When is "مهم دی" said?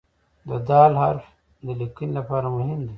2.55-2.89